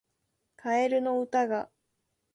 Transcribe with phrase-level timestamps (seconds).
[0.55, 1.69] カエルの歌が